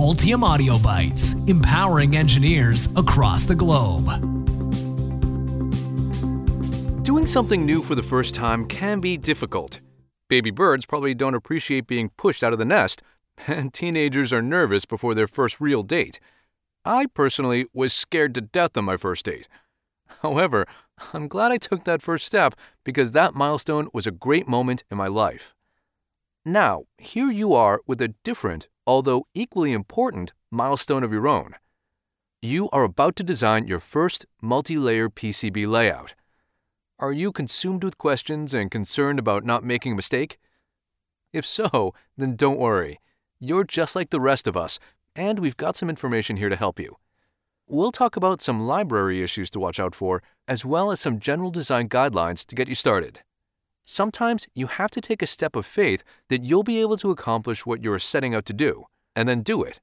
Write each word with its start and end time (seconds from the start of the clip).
Altium 0.00 0.42
Audio 0.42 0.76
Bytes, 0.78 1.46
empowering 1.46 2.16
engineers 2.16 2.88
across 2.96 3.42
the 3.42 3.54
globe. 3.54 4.06
Doing 7.04 7.26
something 7.26 7.66
new 7.66 7.82
for 7.82 7.94
the 7.94 8.02
first 8.02 8.34
time 8.34 8.64
can 8.66 9.00
be 9.00 9.18
difficult. 9.18 9.82
Baby 10.30 10.50
birds 10.52 10.86
probably 10.86 11.12
don't 11.12 11.34
appreciate 11.34 11.86
being 11.86 12.08
pushed 12.16 12.42
out 12.42 12.54
of 12.54 12.58
the 12.58 12.64
nest, 12.64 13.02
and 13.46 13.74
teenagers 13.74 14.32
are 14.32 14.40
nervous 14.40 14.86
before 14.86 15.14
their 15.14 15.28
first 15.28 15.60
real 15.60 15.82
date. 15.82 16.18
I 16.82 17.04
personally 17.04 17.66
was 17.74 17.92
scared 17.92 18.34
to 18.36 18.40
death 18.40 18.78
on 18.78 18.86
my 18.86 18.96
first 18.96 19.26
date. 19.26 19.48
However, 20.22 20.64
I'm 21.12 21.28
glad 21.28 21.52
I 21.52 21.58
took 21.58 21.84
that 21.84 22.00
first 22.00 22.24
step 22.24 22.54
because 22.84 23.12
that 23.12 23.34
milestone 23.34 23.90
was 23.92 24.06
a 24.06 24.10
great 24.10 24.48
moment 24.48 24.82
in 24.90 24.96
my 24.96 25.08
life. 25.08 25.54
Now, 26.46 26.84
here 26.96 27.30
you 27.30 27.52
are 27.52 27.82
with 27.86 28.00
a 28.00 28.14
different, 28.24 28.68
although 28.90 29.24
equally 29.34 29.72
important, 29.72 30.32
milestone 30.50 31.04
of 31.04 31.12
your 31.12 31.28
own. 31.28 31.54
You 32.42 32.68
are 32.70 32.82
about 32.82 33.14
to 33.16 33.22
design 33.22 33.68
your 33.68 33.78
first 33.78 34.26
multi 34.42 34.76
layer 34.76 35.08
PCB 35.08 35.68
layout. 35.68 36.14
Are 36.98 37.12
you 37.12 37.30
consumed 37.30 37.84
with 37.84 37.98
questions 37.98 38.52
and 38.52 38.68
concerned 38.68 39.20
about 39.20 39.44
not 39.44 39.62
making 39.62 39.92
a 39.92 39.94
mistake? 39.94 40.38
If 41.32 41.46
so, 41.46 41.94
then 42.16 42.34
don't 42.34 42.58
worry. 42.58 42.98
You're 43.38 43.62
just 43.78 43.94
like 43.94 44.10
the 44.10 44.20
rest 44.20 44.48
of 44.48 44.56
us, 44.56 44.80
and 45.14 45.38
we've 45.38 45.56
got 45.56 45.76
some 45.76 45.88
information 45.88 46.36
here 46.36 46.48
to 46.48 46.56
help 46.56 46.80
you. 46.80 46.96
We'll 47.68 47.92
talk 47.92 48.16
about 48.16 48.42
some 48.42 48.66
library 48.66 49.22
issues 49.22 49.50
to 49.50 49.60
watch 49.60 49.78
out 49.78 49.94
for, 49.94 50.20
as 50.48 50.66
well 50.66 50.90
as 50.90 50.98
some 50.98 51.20
general 51.20 51.52
design 51.52 51.88
guidelines 51.88 52.44
to 52.46 52.56
get 52.56 52.66
you 52.66 52.74
started. 52.74 53.20
Sometimes 53.84 54.46
you 54.54 54.66
have 54.66 54.90
to 54.92 55.00
take 55.00 55.22
a 55.22 55.26
step 55.26 55.56
of 55.56 55.66
faith 55.66 56.04
that 56.28 56.44
you'll 56.44 56.62
be 56.62 56.80
able 56.80 56.96
to 56.98 57.10
accomplish 57.10 57.66
what 57.66 57.82
you're 57.82 57.98
setting 57.98 58.34
out 58.34 58.44
to 58.46 58.52
do, 58.52 58.84
and 59.16 59.28
then 59.28 59.42
do 59.42 59.62
it. 59.62 59.80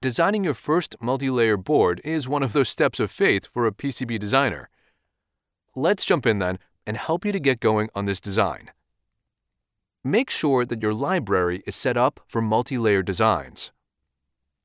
Designing 0.00 0.44
your 0.44 0.54
first 0.54 0.94
multi 1.00 1.30
layer 1.30 1.56
board 1.56 2.00
is 2.04 2.28
one 2.28 2.42
of 2.42 2.52
those 2.52 2.68
steps 2.68 3.00
of 3.00 3.10
faith 3.10 3.48
for 3.52 3.66
a 3.66 3.72
PCB 3.72 4.18
designer. 4.18 4.68
Let's 5.74 6.04
jump 6.04 6.26
in 6.26 6.38
then 6.38 6.58
and 6.86 6.96
help 6.96 7.24
you 7.24 7.32
to 7.32 7.40
get 7.40 7.60
going 7.60 7.88
on 7.94 8.04
this 8.04 8.20
design. 8.20 8.70
Make 10.04 10.30
sure 10.30 10.64
that 10.64 10.82
your 10.82 10.94
library 10.94 11.62
is 11.66 11.74
set 11.74 11.96
up 11.96 12.20
for 12.28 12.40
multi 12.40 12.78
layer 12.78 13.02
designs. 13.02 13.72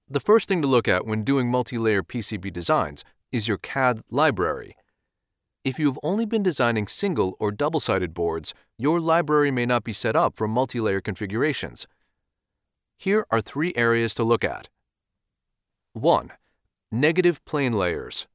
The 0.07 0.19
first 0.19 0.47
thing 0.47 0.61
to 0.61 0.67
look 0.67 0.87
at 0.87 1.07
when 1.07 1.23
doing 1.23 1.49
multi 1.49 1.77
layer 1.77 2.03
PCB 2.03 2.53
designs 2.53 3.03
is 3.31 3.47
your 3.47 3.57
CAD 3.57 4.03
library. 4.11 4.75
If 5.63 5.79
you 5.79 5.87
have 5.87 5.99
only 6.03 6.25
been 6.25 6.43
designing 6.43 6.87
single 6.87 7.37
or 7.39 7.49
double 7.49 7.79
sided 7.79 8.13
boards, 8.13 8.53
your 8.77 8.99
library 8.99 9.49
may 9.49 9.65
not 9.65 9.85
be 9.85 9.93
set 9.93 10.13
up 10.13 10.35
for 10.35 10.45
multi 10.45 10.81
layer 10.81 10.99
configurations. 10.99 11.87
Here 12.97 13.25
are 13.31 13.39
three 13.39 13.71
areas 13.77 14.13
to 14.15 14.25
look 14.25 14.43
at 14.43 14.67
1. 15.93 16.31
Negative 16.91 17.43
plane 17.45 17.73
layers. 17.73 18.27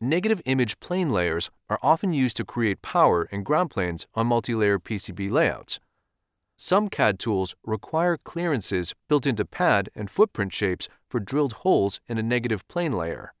Negative 0.00 0.40
image 0.44 0.78
plane 0.78 1.10
layers 1.10 1.50
are 1.68 1.80
often 1.82 2.12
used 2.12 2.36
to 2.36 2.44
create 2.44 2.80
power 2.80 3.28
and 3.32 3.44
ground 3.44 3.70
planes 3.70 4.06
on 4.14 4.28
multi 4.28 4.54
layer 4.54 4.78
PCB 4.78 5.32
layouts. 5.32 5.80
Some 6.56 6.88
CAD 6.88 7.18
tools 7.18 7.56
require 7.64 8.16
clearances 8.16 8.94
built 9.08 9.26
into 9.26 9.44
pad 9.44 9.88
and 9.96 10.08
footprint 10.08 10.52
shapes 10.52 10.88
for 11.10 11.18
drilled 11.18 11.54
holes 11.64 12.00
in 12.06 12.18
a 12.18 12.22
negative 12.22 12.66
plane 12.68 12.92
layer. 12.92 13.34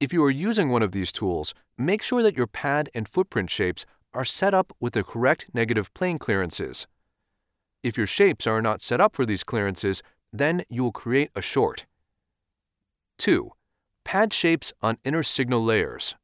If 0.00 0.14
you 0.14 0.24
are 0.24 0.30
using 0.30 0.70
one 0.70 0.82
of 0.82 0.92
these 0.92 1.12
tools, 1.12 1.52
make 1.76 2.00
sure 2.00 2.22
that 2.22 2.34
your 2.34 2.46
pad 2.46 2.88
and 2.94 3.06
footprint 3.06 3.50
shapes 3.50 3.84
are 4.14 4.24
set 4.24 4.54
up 4.54 4.72
with 4.80 4.94
the 4.94 5.04
correct 5.04 5.50
negative 5.52 5.92
plane 5.92 6.18
clearances. 6.18 6.86
If 7.82 7.98
your 7.98 8.06
shapes 8.06 8.46
are 8.46 8.62
not 8.62 8.80
set 8.80 8.98
up 8.98 9.14
for 9.14 9.26
these 9.26 9.44
clearances, 9.44 10.02
then 10.32 10.62
you 10.70 10.84
will 10.84 10.92
create 10.92 11.30
a 11.36 11.42
short. 11.42 11.84
2. 13.18 13.50
Pad 14.02 14.32
shapes 14.32 14.72
on 14.80 14.96
inner 15.04 15.22
signal 15.22 15.62
layers. 15.62 16.14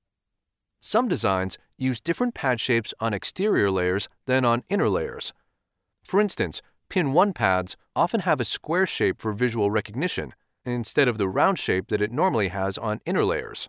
Some 0.81 1.07
designs 1.07 1.59
use 1.77 2.01
different 2.01 2.33
pad 2.33 2.61
shapes 2.61 2.95
on 2.99 3.13
exterior 3.13 3.71
layers 3.71 4.09
than 4.25 4.47
on 4.47 4.63
inner 4.71 4.89
layers. 4.89 5.35
For 6.03 6.19
instance, 6.19 6.63
Pin 6.89 7.13
1 7.13 7.35
pads 7.35 7.77
often 7.95 8.21
have 8.21 8.41
a 8.41 8.45
square 8.47 8.87
shape 8.87 9.21
for 9.21 9.35
visual 9.35 9.71
recognition 9.71 10.33
instead 10.75 11.09
of 11.09 11.19
the 11.19 11.29
round 11.29 11.59
shape 11.59 11.89
that 11.89 12.03
it 12.03 12.13
normally 12.13 12.49
has 12.49 12.77
on 12.79 13.01
inner 13.07 13.25
layers. 13.25 13.69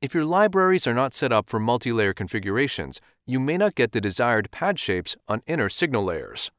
If 0.00 0.14
your 0.14 0.24
libraries 0.24 0.86
are 0.86 0.94
not 0.94 1.14
set 1.14 1.32
up 1.32 1.48
for 1.48 1.60
multi-layer 1.60 2.12
configurations, 2.12 3.00
you 3.24 3.38
may 3.38 3.56
not 3.56 3.76
get 3.76 3.92
the 3.92 4.00
desired 4.00 4.50
pad 4.50 4.78
shapes 4.80 5.16
on 5.28 5.42
inner 5.46 5.68
signal 5.68 6.02
layers. 6.04 6.50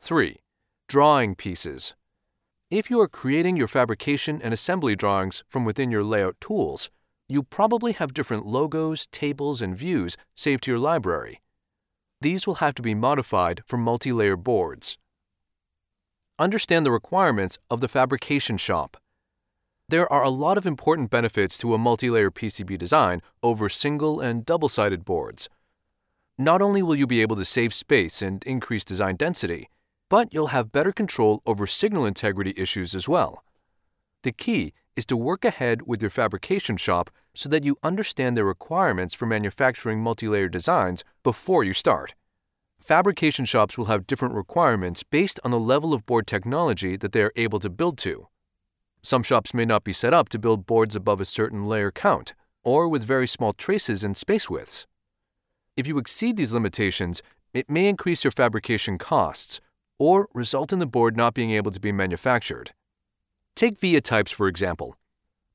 3. 0.00 0.38
Drawing 0.88 1.34
pieces. 1.34 1.94
If 2.70 2.88
you 2.88 2.98
are 3.00 3.08
creating 3.08 3.58
your 3.58 3.68
fabrication 3.68 4.40
and 4.42 4.54
assembly 4.54 4.96
drawings 4.96 5.44
from 5.46 5.66
within 5.66 5.90
your 5.90 6.02
layout 6.02 6.40
tools, 6.40 6.90
you 7.28 7.42
probably 7.42 7.92
have 7.92 8.14
different 8.14 8.46
logos, 8.46 9.06
tables, 9.08 9.60
and 9.60 9.76
views 9.76 10.16
saved 10.34 10.64
to 10.64 10.70
your 10.70 10.80
library. 10.80 11.42
These 12.22 12.46
will 12.46 12.54
have 12.54 12.74
to 12.76 12.82
be 12.82 12.94
modified 12.94 13.62
for 13.66 13.76
multi-layer 13.76 14.36
boards. 14.36 14.96
Understand 16.42 16.84
the 16.84 16.90
requirements 16.90 17.56
of 17.70 17.80
the 17.80 17.86
fabrication 17.86 18.56
shop. 18.56 18.96
There 19.88 20.12
are 20.12 20.24
a 20.24 20.28
lot 20.28 20.58
of 20.58 20.66
important 20.66 21.08
benefits 21.08 21.56
to 21.58 21.72
a 21.72 21.78
multi-layer 21.78 22.32
PCB 22.32 22.76
design 22.78 23.22
over 23.44 23.68
single 23.68 24.18
and 24.18 24.44
double-sided 24.44 25.04
boards. 25.04 25.48
Not 26.36 26.60
only 26.60 26.82
will 26.82 26.96
you 26.96 27.06
be 27.06 27.22
able 27.22 27.36
to 27.36 27.44
save 27.44 27.72
space 27.72 28.20
and 28.20 28.42
increase 28.42 28.84
design 28.84 29.14
density, 29.14 29.68
but 30.10 30.34
you'll 30.34 30.48
have 30.48 30.72
better 30.72 30.90
control 30.90 31.42
over 31.46 31.64
signal 31.64 32.06
integrity 32.06 32.54
issues 32.56 32.92
as 32.92 33.08
well. 33.08 33.44
The 34.24 34.32
key 34.32 34.72
is 34.96 35.06
to 35.06 35.16
work 35.16 35.44
ahead 35.44 35.82
with 35.82 36.02
your 36.02 36.10
fabrication 36.10 36.76
shop 36.76 37.08
so 37.34 37.48
that 37.50 37.64
you 37.64 37.76
understand 37.84 38.36
their 38.36 38.44
requirements 38.44 39.14
for 39.14 39.26
manufacturing 39.26 40.00
multi-layer 40.00 40.48
designs 40.48 41.04
before 41.22 41.62
you 41.62 41.72
start. 41.72 42.14
Fabrication 42.82 43.44
shops 43.44 43.78
will 43.78 43.84
have 43.84 44.08
different 44.08 44.34
requirements 44.34 45.04
based 45.04 45.38
on 45.44 45.52
the 45.52 45.60
level 45.60 45.94
of 45.94 46.04
board 46.04 46.26
technology 46.26 46.96
that 46.96 47.12
they 47.12 47.22
are 47.22 47.32
able 47.36 47.60
to 47.60 47.70
build 47.70 47.96
to. 47.98 48.26
Some 49.02 49.22
shops 49.22 49.54
may 49.54 49.64
not 49.64 49.84
be 49.84 49.92
set 49.92 50.12
up 50.12 50.28
to 50.30 50.38
build 50.38 50.66
boards 50.66 50.96
above 50.96 51.20
a 51.20 51.24
certain 51.24 51.64
layer 51.64 51.92
count, 51.92 52.34
or 52.64 52.88
with 52.88 53.04
very 53.04 53.28
small 53.28 53.52
traces 53.52 54.02
and 54.02 54.16
space 54.16 54.50
widths. 54.50 54.88
If 55.76 55.86
you 55.86 55.96
exceed 55.96 56.36
these 56.36 56.52
limitations, 56.52 57.22
it 57.54 57.70
may 57.70 57.88
increase 57.88 58.24
your 58.24 58.32
fabrication 58.32 58.98
costs 58.98 59.60
or 59.96 60.26
result 60.34 60.72
in 60.72 60.80
the 60.80 60.86
board 60.86 61.16
not 61.16 61.34
being 61.34 61.52
able 61.52 61.70
to 61.70 61.80
be 61.80 61.92
manufactured. 61.92 62.72
Take 63.54 63.78
via 63.78 64.00
types, 64.00 64.32
for 64.32 64.48
example. 64.48 64.96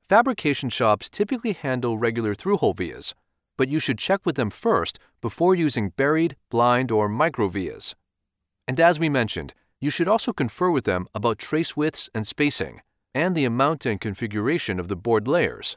Fabrication 0.08 0.70
shops 0.70 1.10
typically 1.10 1.52
handle 1.52 1.98
regular 1.98 2.34
through-hole 2.34 2.72
vias, 2.72 3.14
but 3.58 3.68
you 3.68 3.78
should 3.78 3.98
check 3.98 4.24
with 4.24 4.36
them 4.36 4.48
first 4.48 4.98
before 5.20 5.54
using 5.54 5.90
buried, 5.90 6.36
blind, 6.48 6.90
or 6.90 7.10
micro 7.10 7.48
vias. 7.48 7.94
And 8.66 8.80
as 8.80 8.98
we 8.98 9.10
mentioned, 9.10 9.52
you 9.80 9.90
should 9.90 10.08
also 10.08 10.32
confer 10.32 10.70
with 10.70 10.84
them 10.84 11.06
about 11.14 11.38
trace 11.38 11.76
widths 11.76 12.08
and 12.14 12.26
spacing, 12.26 12.80
and 13.14 13.34
the 13.34 13.44
amount 13.44 13.84
and 13.84 14.00
configuration 14.00 14.80
of 14.80 14.88
the 14.88 14.96
board 14.96 15.28
layers. 15.28 15.76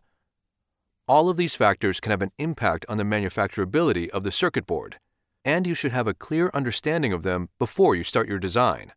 All 1.07 1.27
of 1.27 1.37
these 1.37 1.55
factors 1.55 1.99
can 1.99 2.11
have 2.11 2.21
an 2.21 2.31
impact 2.37 2.85
on 2.87 2.97
the 2.97 3.03
manufacturability 3.03 4.09
of 4.09 4.23
the 4.23 4.31
circuit 4.31 4.65
board, 4.65 4.97
and 5.43 5.65
you 5.67 5.73
should 5.73 5.91
have 5.91 6.07
a 6.07 6.13
clear 6.13 6.51
understanding 6.53 7.11
of 7.11 7.23
them 7.23 7.49
before 7.59 7.95
you 7.95 8.03
start 8.03 8.29
your 8.29 8.39
design. 8.39 8.93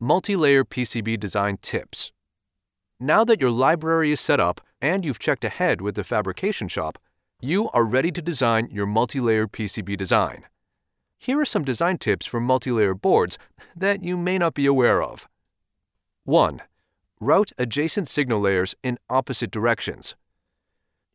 Multi 0.00 0.34
layer 0.34 0.64
PCB 0.64 1.20
design 1.20 1.58
tips. 1.60 2.10
Now 2.98 3.24
that 3.24 3.40
your 3.40 3.50
library 3.50 4.12
is 4.12 4.20
set 4.20 4.40
up 4.40 4.60
and 4.80 5.04
you've 5.04 5.18
checked 5.18 5.44
ahead 5.44 5.80
with 5.80 5.94
the 5.94 6.04
fabrication 6.04 6.68
shop, 6.68 6.98
you 7.40 7.68
are 7.74 7.84
ready 7.84 8.10
to 8.10 8.22
design 8.22 8.68
your 8.70 8.86
multi-layer 8.86 9.46
PCB 9.46 9.96
design. 9.96 10.44
Here 11.18 11.40
are 11.40 11.44
some 11.44 11.64
design 11.64 11.98
tips 11.98 12.26
for 12.26 12.40
multi-layer 12.40 12.94
boards 12.94 13.38
that 13.76 14.02
you 14.02 14.16
may 14.16 14.38
not 14.38 14.54
be 14.54 14.66
aware 14.66 15.02
of. 15.02 15.28
1. 16.24 16.62
Route 17.20 17.52
adjacent 17.58 18.08
signal 18.08 18.40
layers 18.40 18.74
in 18.82 18.98
opposite 19.10 19.50
directions. 19.50 20.14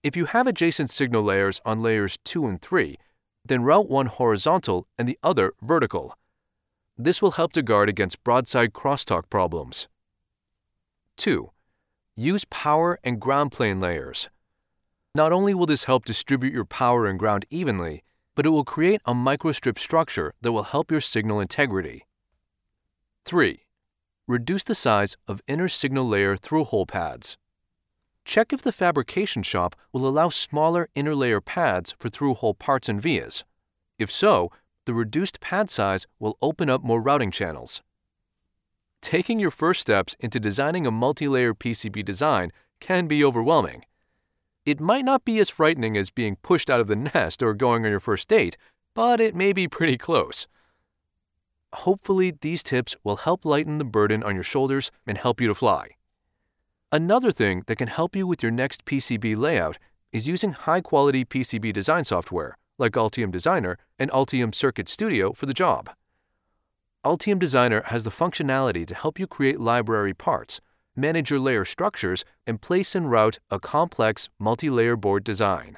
If 0.04 0.16
you 0.16 0.26
have 0.26 0.48
adjacent 0.48 0.90
signal 0.90 1.24
layers 1.24 1.62
on 1.66 1.82
layers 1.82 2.18
2 2.24 2.48
and 2.48 2.62
3, 2.62 2.98
then 3.46 3.64
route 3.64 3.90
one 3.90 4.06
horizontal 4.06 4.88
and 4.98 5.08
the 5.08 5.18
other 5.24 5.54
vertical. 5.62 6.16
This 6.98 7.22
will 7.22 7.32
help 7.32 7.54
to 7.54 7.62
guard 7.62 7.90
against 7.90 8.24
broadside 8.24 8.74
crosstalk 8.74 9.30
problems. 9.30 9.88
2. 11.18 11.50
Use 12.16 12.46
power 12.46 13.00
and 13.04 13.20
ground 13.20 13.52
plane 13.52 13.80
layers. 13.80 14.30
Not 15.16 15.32
only 15.32 15.54
will 15.54 15.66
this 15.66 15.86
help 15.86 16.06
distribute 16.06 16.54
your 16.54 16.66
power 16.66 17.08
and 17.08 17.18
ground 17.18 17.46
evenly, 17.50 18.04
but 18.36 18.46
it 18.46 18.50
will 18.50 18.64
create 18.64 19.02
a 19.06 19.14
microstrip 19.14 19.80
structure 19.80 20.34
that 20.42 20.52
will 20.52 20.64
help 20.64 20.92
your 20.92 21.02
signal 21.02 21.40
integrity. 21.40 22.06
3. 23.26 23.66
Reduce 24.28 24.64
the 24.64 24.76
size 24.76 25.18
of 25.28 25.42
inner 25.48 25.68
signal 25.68 26.08
layer 26.08 26.38
through-hole 26.38 26.86
pads. 26.86 27.38
Check 28.24 28.54
if 28.54 28.62
the 28.62 28.72
fabrication 28.72 29.42
shop 29.42 29.76
will 29.92 30.08
allow 30.08 30.30
smaller 30.30 30.88
inner 30.94 31.16
layer 31.16 31.42
pads 31.42 31.96
for 31.98 32.10
through-hole 32.10 32.54
parts 32.54 32.88
and 32.88 33.02
vias. 33.02 33.44
If 33.98 34.12
so, 34.12 34.52
the 34.86 34.94
reduced 34.94 35.40
pad 35.40 35.72
size 35.72 36.06
will 36.20 36.38
open 36.42 36.70
up 36.70 36.84
more 36.84 37.02
routing 37.02 37.32
channels. 37.32 37.82
taking 39.02 39.40
your 39.40 39.52
first 39.52 39.82
steps 39.82 40.16
into 40.20 40.40
designing 40.40 40.86
a 40.86 40.92
multi-layer 40.92 41.54
PCB 41.54 42.04
design 42.04 42.52
can 42.80 43.08
be 43.08 43.24
overwhelming. 43.24 43.84
It 44.66 44.80
might 44.80 45.06
not 45.06 45.26
be 45.26 45.40
as 45.40 45.50
frightening 45.50 45.98
as 45.98 46.10
being 46.10 46.38
pushed 46.38 46.70
out 46.70 46.80
of 46.80 46.88
the 46.88 46.96
nest 46.96 47.42
or 47.42 47.54
going 47.54 47.86
on 47.86 47.92
your 47.92 48.00
first 48.00 48.28
date, 48.28 48.58
but 48.94 49.20
it 49.20 49.36
may 49.36 49.54
be 49.54 49.68
pretty 49.68 49.98
close. 49.98 50.48
Hopefully, 51.74 52.34
these 52.42 52.64
tips 52.64 52.96
will 53.04 53.18
help 53.18 53.46
lighten 53.46 53.78
the 53.78 53.86
burden 53.86 54.24
on 54.24 54.36
your 54.36 54.44
shoulders 54.44 54.92
and 55.06 55.18
help 55.18 55.40
you 55.40 55.48
to 55.48 55.56
fly. 55.56 55.90
Another 56.92 57.32
thing 57.32 57.64
that 57.68 57.78
can 57.78 57.88
help 57.88 58.16
you 58.16 58.26
with 58.26 58.42
your 58.42 58.52
next 58.52 58.86
PCB 58.86 59.38
layout 59.38 59.78
is 60.12 60.28
using 60.28 60.52
high 60.52 60.82
quality 60.82 61.24
PCB 61.24 61.72
design 61.72 62.04
software 62.04 62.58
like 62.80 62.94
Altium 62.94 63.30
Designer 63.30 63.78
and 64.00 64.10
Altium 64.10 64.56
Circuit 64.56 64.90
Studio 64.90 65.34
for 65.34 65.46
the 65.46 65.54
job. 65.54 65.92
Altium 67.06 67.38
Designer 67.38 67.84
has 67.88 68.04
the 68.04 68.10
functionality 68.10 68.88
to 68.88 68.96
help 68.96 69.20
you 69.20 69.28
create 69.28 69.60
library 69.60 70.14
parts, 70.14 70.60
manage 71.00 71.32
your 71.32 71.40
layer 71.40 71.66
structures, 71.66 72.24
and 72.46 72.62
place 72.62 72.96
and 72.96 73.10
route 73.10 73.40
a 73.50 73.60
complex 73.60 74.30
multi 74.40 74.70
layer 74.70 74.96
board 74.96 75.24
design. 75.24 75.78